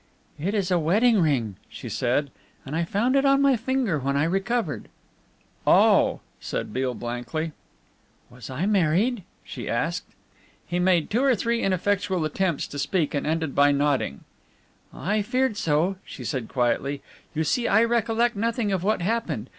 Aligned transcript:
"It 0.39 0.55
is 0.55 0.71
a 0.71 0.79
wedding 0.79 1.21
ring," 1.21 1.57
she 1.69 1.87
said, 1.87 2.31
"and 2.65 2.75
I 2.75 2.85
found 2.85 3.15
it 3.15 3.23
on 3.23 3.39
my 3.39 3.55
finger 3.55 3.99
when 3.99 4.17
I 4.17 4.23
recovered." 4.23 4.87
"Oh!" 5.67 6.21
said 6.39 6.73
Beale 6.73 6.95
blankly. 6.95 7.51
"Was 8.27 8.49
I 8.49 8.65
married?" 8.65 9.21
she 9.43 9.69
asked. 9.69 10.07
He 10.65 10.79
made 10.79 11.11
two 11.11 11.23
or 11.23 11.35
three 11.35 11.61
ineffectual 11.61 12.25
attempts 12.25 12.65
to 12.69 12.79
speak 12.79 13.13
and 13.13 13.27
ended 13.27 13.53
by 13.53 13.71
nodding. 13.71 14.21
"I 14.91 15.21
feared 15.21 15.55
so," 15.55 15.97
she 16.03 16.23
said 16.23 16.49
quietly, 16.49 17.03
"you 17.35 17.43
see 17.43 17.67
I 17.67 17.83
recollect 17.83 18.35
nothing 18.35 18.71
of 18.71 18.81
what 18.83 19.03
happened. 19.03 19.49